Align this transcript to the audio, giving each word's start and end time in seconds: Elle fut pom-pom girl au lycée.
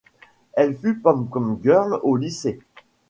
Elle 0.53 0.75
fut 0.75 0.95
pom-pom 0.97 1.59
girl 1.61 1.99
au 2.01 2.17
lycée. 2.17 2.57